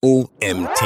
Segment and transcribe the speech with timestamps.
[0.00, 0.80] OMT.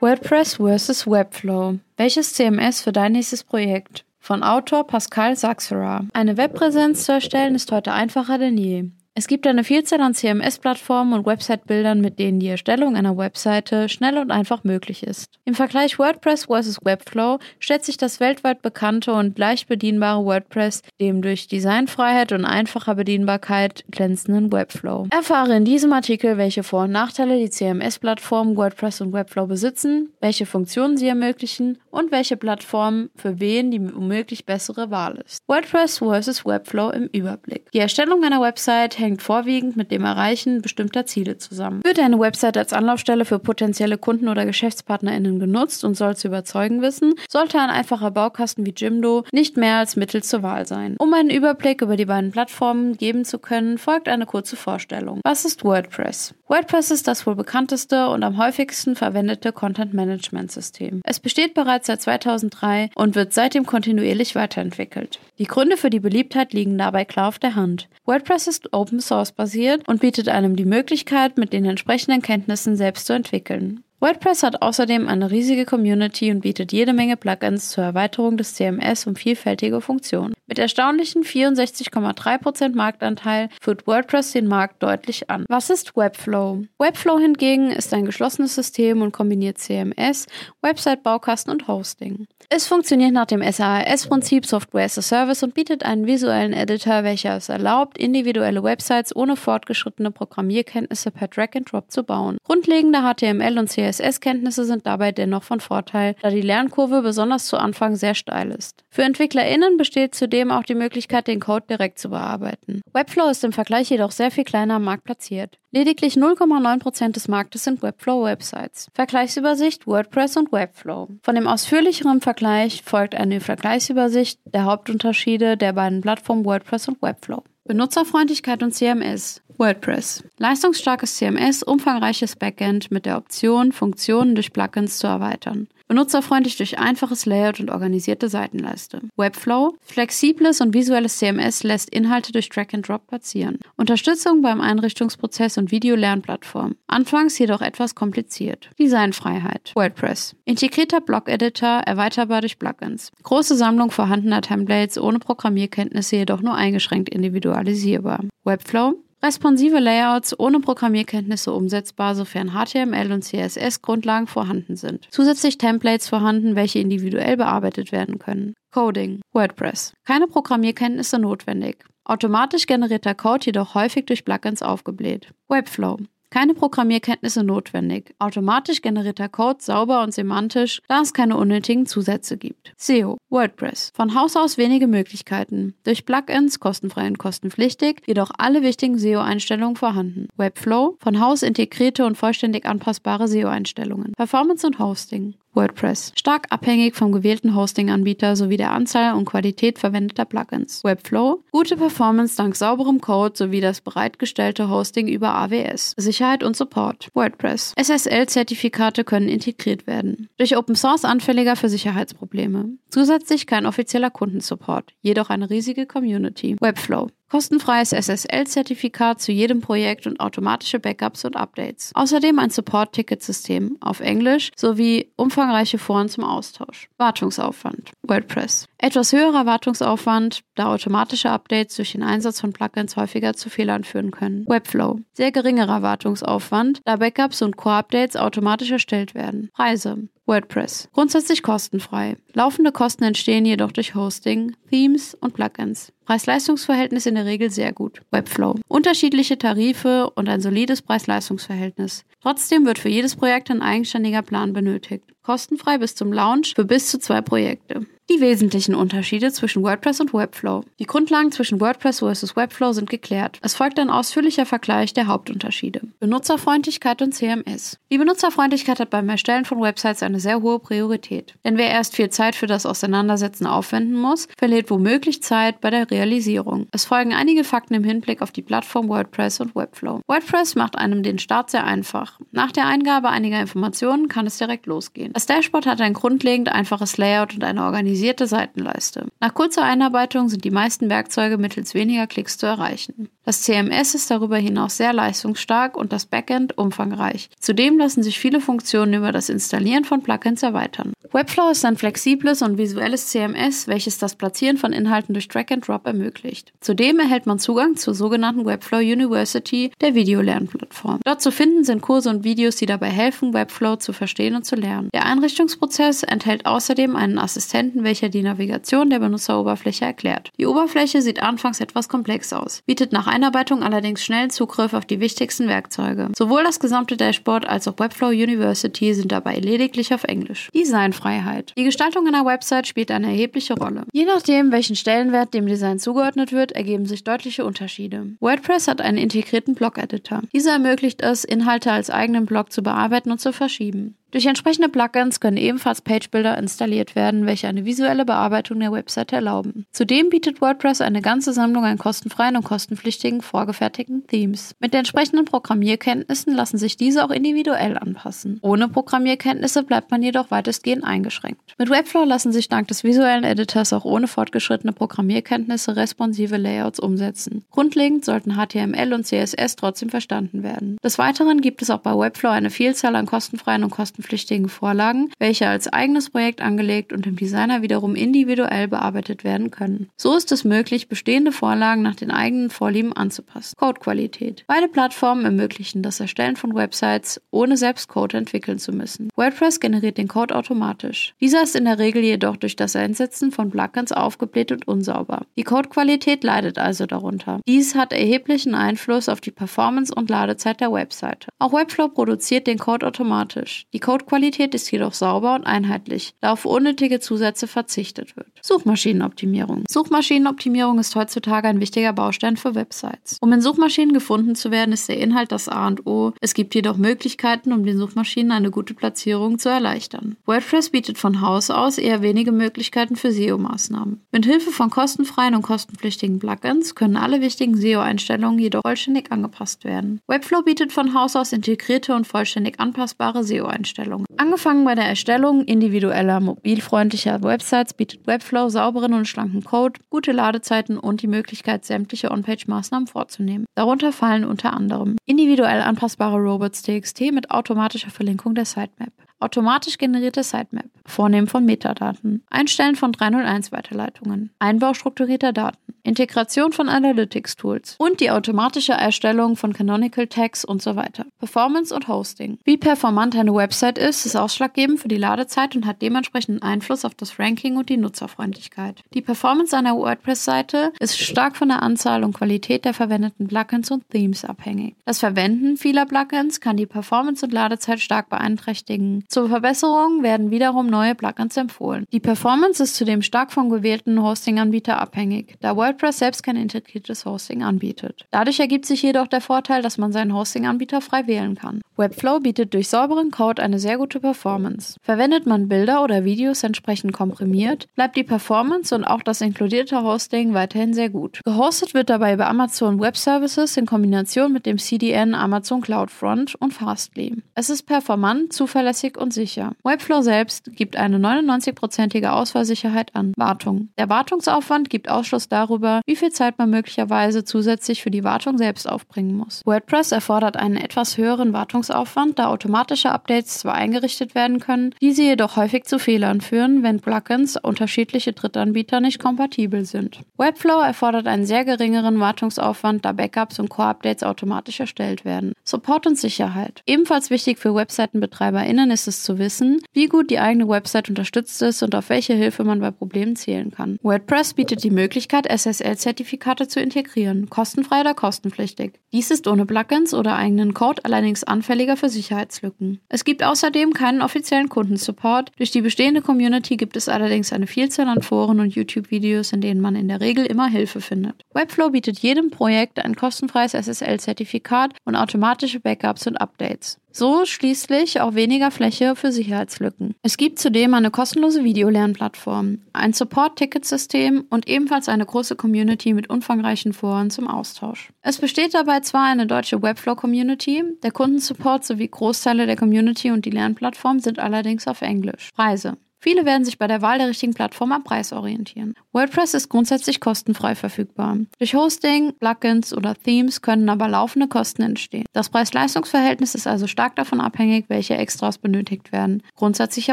[0.00, 1.06] WordPress vs.
[1.06, 1.78] Webflow.
[1.96, 4.04] Welches CMS für dein nächstes Projekt?
[4.18, 6.02] Von Autor Pascal Saxera.
[6.14, 8.90] Eine Webpräsenz zu erstellen ist heute einfacher denn je.
[9.18, 14.18] Es gibt eine Vielzahl an CMS-Plattformen und Website-Bildern, mit denen die Erstellung einer Webseite schnell
[14.18, 15.30] und einfach möglich ist.
[15.46, 16.80] Im Vergleich WordPress vs.
[16.82, 22.94] Webflow stellt sich das weltweit bekannte und leicht bedienbare WordPress dem durch Designfreiheit und einfacher
[22.94, 25.06] Bedienbarkeit glänzenden Webflow.
[25.10, 30.44] Erfahre in diesem Artikel, welche Vor- und Nachteile die CMS-Plattformen WordPress und Webflow besitzen, welche
[30.44, 35.42] Funktionen sie ermöglichen und welche Plattform für wen die womöglich bessere Wahl ist.
[35.46, 36.44] WordPress vs.
[36.44, 37.70] Webflow im Überblick.
[37.72, 41.82] Die Erstellung einer Website hängt vorwiegend mit dem Erreichen bestimmter Ziele zusammen.
[41.84, 46.82] Wird eine Website als Anlaufstelle für potenzielle Kunden oder GeschäftspartnerInnen genutzt und soll zu überzeugen
[46.82, 50.96] wissen, sollte ein einfacher Baukasten wie Jimdo nicht mehr als Mittel zur Wahl sein.
[50.98, 55.20] Um einen Überblick über die beiden Plattformen geben zu können, folgt eine kurze Vorstellung.
[55.24, 56.34] Was ist WordPress?
[56.48, 61.00] WordPress ist das wohl bekannteste und am häufigsten verwendete Content-Management-System.
[61.04, 65.20] Es besteht bereits seit 2003 und wird seitdem kontinuierlich weiterentwickelt.
[65.38, 67.88] Die Gründe für die Beliebtheit liegen dabei klar auf der Hand.
[68.06, 73.06] WordPress ist Open Source basiert und bietet einem die Möglichkeit, mit den entsprechenden Kenntnissen selbst
[73.06, 73.82] zu entwickeln.
[73.98, 79.06] WordPress hat außerdem eine riesige Community und bietet jede Menge Plugins zur Erweiterung des CMS
[79.06, 80.34] um vielfältige Funktionen.
[80.46, 85.46] Mit erstaunlichen 64,3% Marktanteil führt WordPress den Markt deutlich an.
[85.48, 86.64] Was ist Webflow?
[86.78, 90.26] Webflow hingegen ist ein geschlossenes System und kombiniert CMS,
[90.60, 92.26] Website-Baukasten und Hosting.
[92.48, 97.36] Es funktioniert nach dem SaaS-Prinzip Software as a Service und bietet einen visuellen Editor, welcher
[97.36, 102.36] es erlaubt, individuelle Websites ohne fortgeschrittene Programmierkenntnisse per Drag and Drop zu bauen.
[102.44, 107.96] Grundlegende HTML und CSS-Kenntnisse sind dabei dennoch von Vorteil, da die Lernkurve besonders zu Anfang
[107.96, 108.84] sehr steil ist.
[108.90, 112.82] Für EntwicklerInnen besteht zudem auch die Möglichkeit, den Code direkt zu bearbeiten.
[112.92, 115.58] Webflow ist im Vergleich jedoch sehr viel kleiner am Markt platziert.
[115.70, 118.88] Lediglich 0,9% des Marktes sind Webflow-Websites.
[118.94, 121.08] Vergleichsübersicht WordPress und Webflow.
[121.22, 127.42] Von dem ausführlicheren Vergleich folgt eine Vergleichsübersicht der Hauptunterschiede der beiden Plattformen WordPress und Webflow.
[127.66, 129.42] Benutzerfreundlichkeit und CMS.
[129.58, 130.22] WordPress.
[130.38, 135.68] Leistungsstarkes CMS, umfangreiches Backend mit der Option, Funktionen durch Plugins zu erweitern.
[135.88, 139.02] Benutzerfreundlich durch einfaches Layout und organisierte Seitenleiste.
[139.16, 139.76] Webflow.
[139.80, 143.60] Flexibles und visuelles CMS lässt Inhalte durch Drag and Drop platzieren.
[143.76, 146.74] Unterstützung beim Einrichtungsprozess und Videolernplattform.
[146.88, 148.68] Anfangs jedoch etwas kompliziert.
[148.80, 149.70] Designfreiheit.
[149.76, 150.34] WordPress.
[150.44, 153.12] Integrierter Blog-Editor, erweiterbar durch Plugins.
[153.22, 158.24] Große Sammlung vorhandener Templates ohne Programmierkenntnisse jedoch nur eingeschränkt individualisierbar.
[158.44, 158.94] Webflow.
[159.22, 165.08] Responsive Layouts ohne Programmierkenntnisse umsetzbar, sofern HTML und CSS Grundlagen vorhanden sind.
[165.10, 168.54] Zusätzlich Templates vorhanden, welche individuell bearbeitet werden können.
[168.72, 169.20] Coding.
[169.32, 169.94] WordPress.
[170.04, 171.84] Keine Programmierkenntnisse notwendig.
[172.04, 175.32] Automatisch generierter Code jedoch häufig durch Plugins aufgebläht.
[175.48, 175.98] Webflow.
[176.36, 178.14] Keine Programmierkenntnisse notwendig.
[178.18, 182.74] Automatisch generierter Code sauber und semantisch, da es keine unnötigen Zusätze gibt.
[182.76, 183.16] SEO.
[183.30, 183.90] WordPress.
[183.94, 185.72] Von Haus aus wenige Möglichkeiten.
[185.84, 190.28] Durch Plugins, kostenfrei und kostenpflichtig, jedoch alle wichtigen SEO-Einstellungen vorhanden.
[190.36, 190.98] Webflow.
[191.00, 194.12] Von Haus integrierte und vollständig anpassbare SEO-Einstellungen.
[194.14, 195.36] Performance und Hosting.
[195.56, 196.12] WordPress.
[196.16, 200.84] Stark abhängig vom gewählten Hosting-Anbieter sowie der Anzahl und Qualität verwendeter Plugins.
[200.84, 201.42] Webflow.
[201.50, 205.94] Gute Performance dank sauberem Code sowie das bereitgestellte Hosting über AWS.
[205.96, 207.08] Sicherheit und Support.
[207.14, 207.74] WordPress.
[207.76, 210.28] SSL-Zertifikate können integriert werden.
[210.36, 212.76] Durch Open Source anfälliger für Sicherheitsprobleme.
[212.90, 216.56] Zusätzlich kein offizieller Kundensupport, jedoch eine riesige Community.
[216.60, 217.08] Webflow.
[217.30, 221.90] Kostenfreies SSL-Zertifikat zu jedem Projekt und automatische Backups und Updates.
[221.94, 226.88] Außerdem ein Support-Ticket-System auf Englisch sowie umfangreiche Foren zum Austausch.
[226.98, 227.90] Wartungsaufwand.
[228.02, 228.66] WordPress.
[228.78, 234.12] Etwas höherer Wartungsaufwand, da automatische Updates durch den Einsatz von Plugins häufiger zu Fehlern führen
[234.12, 234.46] können.
[234.46, 235.00] Webflow.
[235.12, 239.50] Sehr geringerer Wartungsaufwand, da Backups und Core-Updates automatisch erstellt werden.
[239.52, 240.08] Preise.
[240.26, 240.88] WordPress.
[240.92, 242.16] Grundsätzlich kostenfrei.
[242.34, 245.92] Laufende Kosten entstehen jedoch durch Hosting, Themes und Plugins.
[246.06, 248.00] Preis-Leistungs-Verhältnis in der Regel sehr gut.
[248.12, 248.54] Webflow.
[248.68, 252.04] Unterschiedliche Tarife und ein solides Preis-Leistungs-Verhältnis.
[252.22, 255.04] Trotzdem wird für jedes Projekt ein eigenständiger Plan benötigt.
[255.22, 257.86] Kostenfrei bis zum Launch für bis zu zwei Projekte.
[258.08, 260.62] Die wesentlichen Unterschiede zwischen WordPress und Webflow.
[260.78, 262.36] Die Grundlagen zwischen WordPress vs.
[262.36, 263.40] Webflow sind geklärt.
[263.42, 265.80] Es folgt ein ausführlicher Vergleich der Hauptunterschiede.
[265.98, 267.80] Benutzerfreundlichkeit und CMS.
[267.90, 271.34] Die Benutzerfreundlichkeit hat beim Erstellen von Websites eine sehr hohe Priorität.
[271.44, 275.90] Denn wer erst viel Zeit für das Auseinandersetzen aufwenden muss, verliert womöglich Zeit bei der
[275.90, 276.68] Realisierung.
[276.70, 280.00] Es folgen einige Fakten im Hinblick auf die Plattform WordPress und Webflow.
[280.06, 282.20] WordPress macht einem den Start sehr einfach.
[282.30, 285.12] Nach der Eingabe einiger Informationen kann es direkt losgehen.
[285.12, 289.06] Das Dashboard hat ein grundlegend einfaches Layout und eine Organisation automatisierte Seitenleiste.
[289.20, 293.08] Nach kurzer Einarbeitung sind die meisten Werkzeuge mittels weniger Klicks zu erreichen.
[293.24, 297.28] Das CMS ist darüber hinaus sehr leistungsstark und das Backend umfangreich.
[297.40, 300.92] Zudem lassen sich viele Funktionen über das Installieren von Plugins erweitern.
[301.12, 305.66] Webflow ist ein flexibles und visuelles CMS, welches das Platzieren von Inhalten durch Drag and
[305.66, 306.52] Drop ermöglicht.
[306.60, 311.00] Zudem erhält man Zugang zur sogenannten Webflow University, der Videolernplattform.
[311.04, 314.56] Dort zu finden sind Kurse und Videos, die dabei helfen, Webflow zu verstehen und zu
[314.56, 314.90] lernen.
[314.94, 320.30] Der Einrichtungsprozess enthält außerdem einen Assistenten, welcher die Navigation der Benutzeroberfläche erklärt.
[320.38, 325.00] Die Oberfläche sieht anfangs etwas komplex aus, bietet nach Einarbeitung allerdings schnellen Zugriff auf die
[325.00, 326.10] wichtigsten Werkzeuge.
[326.14, 330.50] Sowohl das gesamte Dashboard als auch Webflow University sind dabei lediglich auf Englisch.
[330.54, 331.54] Designfreiheit.
[331.56, 333.84] Die Gestaltung einer Website spielt eine erhebliche Rolle.
[333.92, 338.16] Je nachdem, welchen Stellenwert dem Design zugeordnet wird, ergeben sich deutliche Unterschiede.
[338.20, 340.22] WordPress hat einen integrierten Blog-Editor.
[340.34, 343.94] Dieser ermöglicht es, Inhalte als eigenen Blog zu bearbeiten und zu verschieben.
[344.16, 349.66] Durch entsprechende Plugins können ebenfalls Page-Builder installiert werden, welche eine visuelle Bearbeitung der Webseite erlauben.
[349.72, 354.54] Zudem bietet WordPress eine ganze Sammlung an kostenfreien und kostenpflichtigen vorgefertigten Themes.
[354.58, 358.38] Mit den entsprechenden Programmierkenntnissen lassen sich diese auch individuell anpassen.
[358.40, 361.52] Ohne Programmierkenntnisse bleibt man jedoch weitestgehend eingeschränkt.
[361.58, 367.44] Mit Webflow lassen sich dank des visuellen Editors auch ohne fortgeschrittene Programmierkenntnisse responsive Layouts umsetzen.
[367.50, 370.78] Grundlegend sollten HTML und CSS trotzdem verstanden werden.
[370.82, 375.10] Des Weiteren gibt es auch bei Webflow eine Vielzahl an kostenfreien und kostenpflichtigen kostenpflichtigen Vorlagen,
[375.18, 379.88] welche als eigenes Projekt angelegt und dem Designer wiederum individuell bearbeitet werden können.
[379.96, 383.54] So ist es möglich, bestehende Vorlagen nach den eigenen Vorlieben anzupassen.
[383.56, 384.44] Codequalität.
[384.46, 389.10] Beide Plattformen ermöglichen das Erstellen von Websites, ohne selbst Code entwickeln zu müssen.
[389.16, 391.14] WordPress generiert den Code automatisch.
[391.20, 395.22] Dieser ist in der Regel jedoch durch das Einsetzen von Plugins aufgebläht und unsauber.
[395.36, 397.40] Die Codequalität leidet also darunter.
[397.46, 401.28] Dies hat erheblichen Einfluss auf die Performance und Ladezeit der Webseite.
[401.38, 403.66] Auch Webflow produziert den Code automatisch.
[403.72, 408.26] Die Codequalität ist jedoch sauber und einheitlich, da auf unnötige Zusätze verzichtet wird.
[408.42, 409.64] Suchmaschinenoptimierung.
[409.68, 413.16] Suchmaschinenoptimierung ist heutzutage ein wichtiger Baustein für Websites.
[413.20, 416.12] Um in Suchmaschinen gefunden zu werden, ist der Inhalt das A und O.
[416.20, 420.16] Es gibt jedoch Möglichkeiten, um den Suchmaschinen eine gute Platzierung zu erleichtern.
[420.26, 424.02] WordPress bietet von Haus aus eher wenige Möglichkeiten für SEO-Maßnahmen.
[424.12, 430.00] Mit Hilfe von kostenfreien und kostenpflichtigen Plugins können alle wichtigen SEO-Einstellungen jedoch vollständig angepasst werden.
[430.06, 433.75] Webflow bietet von Haus aus integrierte und vollständig anpassbare SEO-Einstellungen.
[433.76, 434.06] Einstellungen.
[434.16, 440.78] Angefangen bei der Erstellung individueller, mobilfreundlicher Websites bietet Webflow sauberen und schlanken Code, gute Ladezeiten
[440.78, 443.46] und die Möglichkeit, sämtliche On-Page-Maßnahmen vorzunehmen.
[443.54, 450.66] Darunter fallen unter anderem individuell anpassbare Robots.txt mit automatischer Verlinkung der Sitemap, automatisch generierte Sitemap,
[450.84, 458.72] Vornehmen von Metadaten, Einstellen von 301-Weiterleitungen, Einbau strukturierter Daten, Integration von Analytics-Tools und die automatische
[458.72, 461.06] Erstellung von Canonical Tags und so weiter.
[461.18, 462.38] Performance und Hosting.
[462.44, 466.94] Wie performant eine Website ist, ist ausschlaggebend für die Ladezeit und hat dementsprechend Einfluss auf
[466.94, 468.82] das Ranking und die Nutzerfreundlichkeit.
[468.94, 473.88] Die Performance einer WordPress-Seite ist stark von der Anzahl und Qualität der verwendeten Plugins und
[473.90, 474.76] Themes abhängig.
[474.84, 479.04] Das Verwenden vieler Plugins kann die Performance und Ladezeit stark beeinträchtigen.
[479.16, 481.86] Zur Verbesserung werden wiederum neue Plugins empfohlen.
[481.90, 487.42] Die Performance ist zudem stark vom gewählten Hosting-Anbieter abhängig, da WordPress selbst kein integriertes Hosting
[487.42, 488.04] anbietet.
[488.10, 491.62] Dadurch ergibt sich jedoch der Vorteil, dass man seinen Hosting-Anbieter frei wählen kann.
[491.78, 494.78] Webflow bietet durch sauberen Code eine sehr gute Performance.
[494.82, 500.34] Verwendet man Bilder oder Videos entsprechend komprimiert, bleibt die Performance und auch das inkludierte Hosting
[500.34, 501.20] weiterhin sehr gut.
[501.24, 506.52] Gehostet wird dabei über Amazon Web Services in Kombination mit dem CDN Amazon CloudFront und
[506.52, 507.22] Fastly.
[507.34, 509.52] Es ist performant, zuverlässig und sicher.
[509.64, 513.12] Webflow selbst gibt eine 99-prozentige Ausfallsicherheit an.
[513.16, 513.68] Wartung.
[513.78, 518.68] Der Wartungsaufwand gibt Ausschluss darüber, wie viel Zeit man möglicherweise zusätzlich für die Wartung selbst
[518.68, 519.42] aufbringen muss.
[519.44, 525.36] WordPress erfordert einen etwas höheren Wartungsaufwand da automatische Updates zwar eingerichtet werden können, diese jedoch
[525.36, 530.00] häufig zu Fehlern führen, wenn Plugins unterschiedliche Drittanbieter nicht kompatibel sind.
[530.16, 535.32] Webflow erfordert einen sehr geringeren Wartungsaufwand, da Backups und Core-Updates automatisch erstellt werden.
[535.44, 536.62] Support und Sicherheit.
[536.66, 541.62] Ebenfalls wichtig für WebseitenbetreiberInnen ist es zu wissen, wie gut die eigene Website unterstützt ist
[541.62, 543.78] und auf welche Hilfe man bei Problemen zählen kann.
[543.82, 548.74] WordPress bietet die Möglichkeit, SSL-Zertifikate zu integrieren, kostenfrei oder kostenpflichtig.
[548.92, 552.80] Dies ist ohne Plugins oder eigenen Code allerdings anfällig anfälliger für Sicherheitslücken.
[552.88, 555.32] Es gibt außerdem keinen offiziellen Kundensupport.
[555.38, 559.60] Durch die bestehende Community gibt es allerdings eine Vielzahl an Foren und YouTube-Videos, in denen
[559.60, 561.24] man in der Regel immer Hilfe findet.
[561.32, 566.78] Webflow bietet jedem Projekt ein kostenfreies SSL-Zertifikat und automatische Backups und Updates.
[566.96, 569.94] So schließlich auch weniger Fläche für Sicherheitslücken.
[570.00, 576.72] Es gibt zudem eine kostenlose Videolernplattform, ein Support-Ticketsystem und ebenfalls eine große Community mit umfangreichen
[576.72, 577.92] Foren zum Austausch.
[578.00, 583.30] Es besteht dabei zwar eine deutsche Webflow-Community, der Kundensupport sowie Großteile der Community und die
[583.30, 585.28] Lernplattform sind allerdings auf Englisch.
[585.36, 585.76] Preise.
[585.98, 588.74] Viele werden sich bei der Wahl der richtigen Plattform am Preis orientieren.
[588.92, 591.18] WordPress ist grundsätzlich kostenfrei verfügbar.
[591.38, 595.04] Durch Hosting, Plugins oder Themes können aber laufende Kosten entstehen.
[595.12, 599.22] Das Preis-Leistungs-Verhältnis ist also stark davon abhängig, welche Extras benötigt werden.
[599.34, 599.92] Grundsätzlich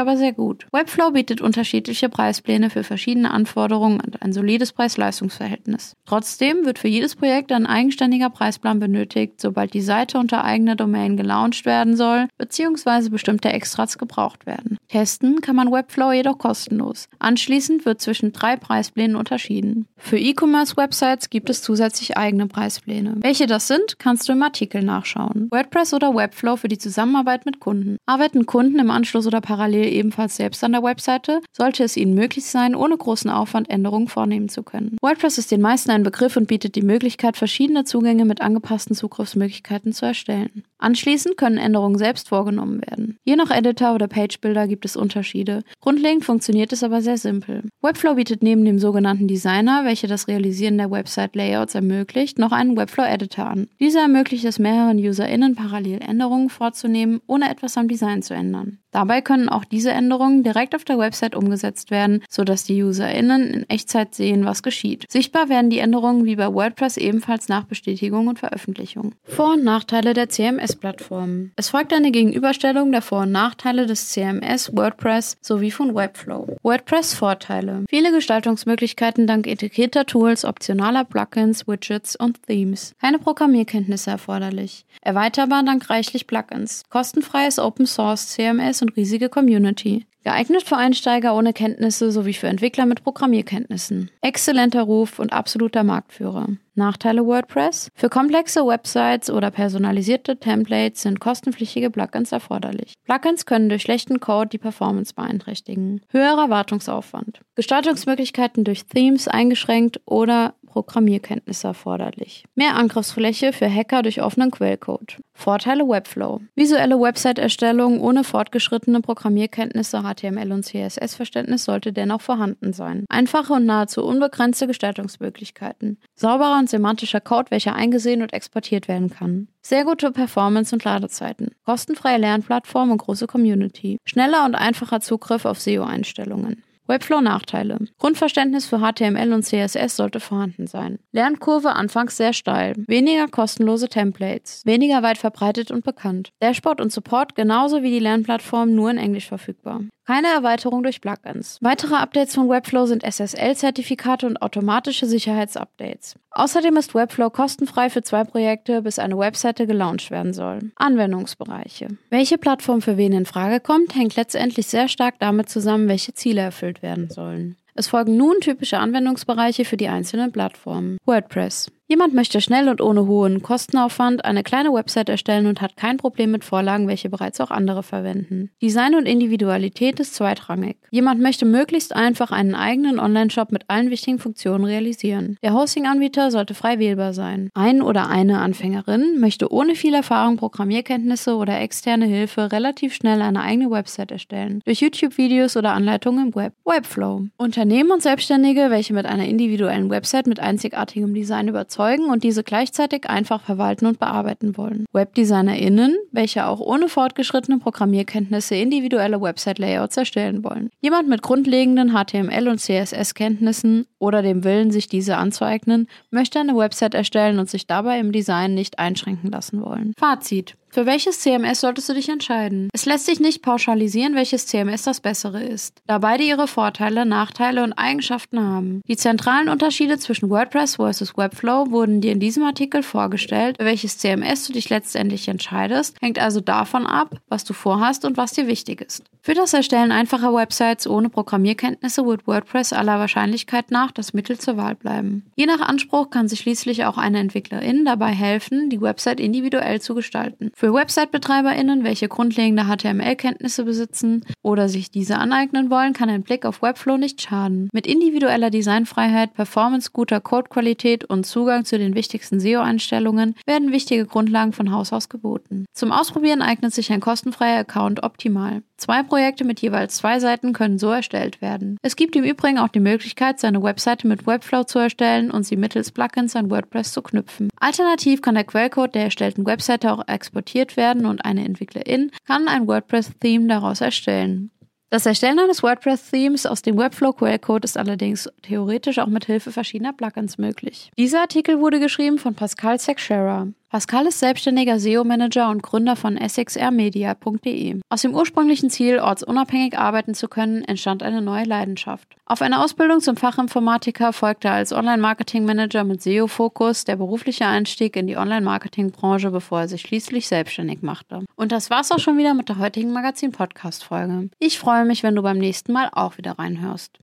[0.00, 0.66] aber sehr gut.
[0.72, 5.96] Webflow bietet unterschiedliche Preispläne für verschiedene Anforderungen und ein solides Preis-Leistungs-Verhältnis.
[6.06, 11.16] Trotzdem wird für jedes Projekt ein eigenständiger Preisplan benötigt, sobald die Seite unter eigener Domain
[11.16, 13.08] gelauncht werden soll bzw.
[13.08, 14.78] bestimmte Extras gebraucht werden.
[14.88, 17.08] Testen kann man Webflow jedoch kostenlos.
[17.18, 19.86] Anschließend wird zwischen drei Preisplänen unterschieden.
[19.96, 23.14] Für E-Commerce-Websites gibt es zusätzlich eigene Preispläne.
[23.20, 25.48] Welche das sind, kannst du im Artikel nachschauen.
[25.50, 27.96] WordPress oder Webflow für die Zusammenarbeit mit Kunden.
[28.06, 32.44] Arbeiten Kunden im Anschluss oder parallel ebenfalls selbst an der Webseite, sollte es ihnen möglich
[32.44, 34.96] sein, ohne großen Aufwand Änderungen vornehmen zu können.
[35.00, 39.92] WordPress ist den meisten ein Begriff und bietet die Möglichkeit, verschiedene Zugänge mit angepassten Zugriffsmöglichkeiten
[39.92, 40.64] zu erstellen.
[40.78, 43.18] Anschließend können Änderungen selbst vorgenommen werden.
[43.24, 45.62] Je nach Editor oder Page Builder gibt es Unterschiede.
[45.84, 47.62] Grundlegend funktioniert es aber sehr simpel.
[47.82, 53.44] Webflow bietet neben dem sogenannten Designer, welcher das Realisieren der Website-Layouts ermöglicht, noch einen Webflow-Editor
[53.44, 53.68] an.
[53.78, 58.78] Dieser ermöglicht es mehreren UserInnen parallel Änderungen vorzunehmen, ohne etwas am Design zu ändern.
[58.94, 63.68] Dabei können auch diese Änderungen direkt auf der Website umgesetzt werden, sodass die UserInnen in
[63.68, 65.04] Echtzeit sehen, was geschieht.
[65.10, 69.16] Sichtbar werden die Änderungen wie bei WordPress ebenfalls nach Bestätigung und Veröffentlichung.
[69.24, 71.52] Vor- und Nachteile der CMS-Plattformen.
[71.56, 76.56] Es folgt eine Gegenüberstellung der Vor- und Nachteile des CMS, WordPress sowie von Webflow.
[76.62, 77.84] WordPress Vorteile.
[77.90, 82.94] Viele Gestaltungsmöglichkeiten dank integrierter Tools, optionaler Plugins, Widgets und Themes.
[83.00, 84.86] Keine Programmierkenntnisse erforderlich.
[85.00, 86.84] Erweiterbar dank reichlich Plugins.
[86.90, 90.06] Kostenfreies Open Source CMS und riesige Community.
[90.24, 94.10] Geeignet für Einsteiger ohne Kenntnisse sowie für Entwickler mit Programmierkenntnissen.
[94.22, 96.48] Exzellenter Ruf und absoluter Marktführer.
[96.74, 97.88] Nachteile WordPress?
[97.94, 102.94] Für komplexe Websites oder personalisierte Templates sind kostenpflichtige Plugins erforderlich.
[103.04, 106.00] Plugins können durch schlechten Code die Performance beeinträchtigen.
[106.08, 107.40] Höherer Wartungsaufwand.
[107.54, 112.44] Gestaltungsmöglichkeiten durch Themes eingeschränkt oder Programmierkenntnisse erforderlich.
[112.56, 115.18] Mehr Angriffsfläche für Hacker durch offenen Quellcode.
[115.32, 116.40] Vorteile Webflow.
[116.56, 123.04] Visuelle Website-Erstellung ohne fortgeschrittene Programmierkenntnisse, HTML und CSS-Verständnis sollte dennoch vorhanden sein.
[123.08, 125.98] Einfache und nahezu unbegrenzte Gestaltungsmöglichkeiten.
[126.16, 129.46] Sauberer und semantischer Code, welcher eingesehen und exportiert werden kann.
[129.62, 131.54] Sehr gute Performance und Ladezeiten.
[131.64, 133.98] Kostenfreie Lernplattform und große Community.
[134.04, 136.64] Schneller und einfacher Zugriff auf SEO-Einstellungen.
[136.86, 137.78] Webflow-Nachteile.
[137.98, 140.98] Grundverständnis für HTML und CSS sollte vorhanden sein.
[141.12, 142.74] Lernkurve anfangs sehr steil.
[142.86, 144.62] Weniger kostenlose Templates.
[144.64, 146.32] Weniger weit verbreitet und bekannt.
[146.40, 149.80] Dashboard und Support genauso wie die Lernplattform nur in Englisch verfügbar.
[150.06, 151.58] Keine Erweiterung durch Plugins.
[151.62, 156.16] Weitere Updates von Webflow sind SSL-Zertifikate und automatische Sicherheitsupdates.
[156.30, 160.72] Außerdem ist Webflow kostenfrei für zwei Projekte, bis eine Webseite gelauncht werden soll.
[160.76, 161.88] Anwendungsbereiche.
[162.10, 166.42] Welche Plattform für wen in Frage kommt, hängt letztendlich sehr stark damit zusammen, welche Ziele
[166.42, 167.56] erfüllt werden sollen.
[167.74, 170.98] Es folgen nun typische Anwendungsbereiche für die einzelnen Plattformen.
[171.06, 171.72] WordPress.
[171.86, 176.30] Jemand möchte schnell und ohne hohen Kostenaufwand eine kleine Website erstellen und hat kein Problem
[176.30, 178.50] mit Vorlagen, welche bereits auch andere verwenden.
[178.62, 180.78] Design und Individualität ist zweitrangig.
[180.90, 185.36] Jemand möchte möglichst einfach einen eigenen Online-Shop mit allen wichtigen Funktionen realisieren.
[185.42, 187.50] Der Hosting-Anbieter sollte frei wählbar sein.
[187.52, 193.42] Ein oder eine Anfängerin möchte ohne viel Erfahrung, Programmierkenntnisse oder externe Hilfe relativ schnell eine
[193.42, 194.62] eigene Website erstellen.
[194.64, 196.54] Durch YouTube-Videos oder Anleitungen im Web.
[196.64, 197.26] Webflow.
[197.36, 202.44] Unternehmen und Selbstständige, welche mit einer individuellen Website mit einzigartigem Design überzeugen, erzeugen und diese
[202.44, 204.86] gleichzeitig einfach verwalten und bearbeiten wollen.
[204.92, 210.70] WebdesignerInnen, welche auch ohne fortgeschrittene Programmierkenntnisse individuelle Website-Layouts erstellen wollen.
[210.80, 216.94] Jemand mit grundlegenden HTML- und CSS-Kenntnissen oder dem Willen, sich diese anzueignen, möchte eine Website
[216.94, 219.92] erstellen und sich dabei im Design nicht einschränken lassen wollen.
[219.98, 220.56] Fazit.
[220.74, 222.68] Für welches CMS solltest du dich entscheiden?
[222.72, 227.62] Es lässt sich nicht pauschalisieren, welches CMS das bessere ist, da beide ihre Vorteile, Nachteile
[227.62, 228.80] und Eigenschaften haben.
[228.88, 231.16] Die zentralen Unterschiede zwischen WordPress vs.
[231.16, 233.56] Webflow wurden dir in diesem Artikel vorgestellt.
[233.60, 238.16] Für welches CMS du dich letztendlich entscheidest, hängt also davon ab, was du vorhast und
[238.16, 239.04] was dir wichtig ist.
[239.26, 244.58] Für das Erstellen einfacher Websites ohne Programmierkenntnisse wird WordPress aller Wahrscheinlichkeit nach das Mittel zur
[244.58, 245.24] Wahl bleiben.
[245.34, 249.94] Je nach Anspruch kann sich schließlich auch eine Entwicklerin dabei helfen, die Website individuell zu
[249.94, 250.50] gestalten.
[250.54, 256.60] Für Website-BetreiberInnen, welche grundlegende HTML-Kenntnisse besitzen oder sich diese aneignen wollen, kann ein Blick auf
[256.60, 257.70] Webflow nicht schaden.
[257.72, 264.52] Mit individueller Designfreiheit, Performance guter Codequalität und Zugang zu den wichtigsten SEO-Einstellungen werden wichtige Grundlagen
[264.52, 265.64] von Haus aus geboten.
[265.72, 268.60] Zum Ausprobieren eignet sich ein kostenfreier Account optimal.
[268.76, 271.78] Zwei Projekte mit jeweils zwei Seiten können so erstellt werden.
[271.82, 275.54] Es gibt im Übrigen auch die Möglichkeit, seine Webseite mit Webflow zu erstellen und sie
[275.54, 277.48] mittels Plugins an WordPress zu knüpfen.
[277.60, 282.66] Alternativ kann der Quellcode der erstellten Webseite auch exportiert werden und eine Entwicklerin kann ein
[282.66, 284.50] WordPress-Theme daraus erstellen.
[284.90, 290.38] Das Erstellen eines WordPress-Themes aus dem Webflow-Quellcode ist allerdings theoretisch auch mit Hilfe verschiedener Plugins
[290.38, 290.90] möglich.
[290.98, 293.46] Dieser Artikel wurde geschrieben von Pascal Sexera.
[293.74, 297.80] Pascal ist selbstständiger SEO-Manager und Gründer von sxrmedia.de.
[297.88, 302.06] Aus dem ursprünglichen Ziel, ortsunabhängig arbeiten zu können, entstand eine neue Leidenschaft.
[302.24, 308.16] Auf eine Ausbildung zum Fachinformatiker folgte als Online-Marketing-Manager mit SEO-Fokus der berufliche Einstieg in die
[308.16, 311.24] Online-Marketing-Branche, bevor er sich schließlich selbstständig machte.
[311.34, 314.30] Und das war's auch schon wieder mit der heutigen Magazin-Podcast-Folge.
[314.38, 317.00] Ich freue mich, wenn du beim nächsten Mal auch wieder reinhörst.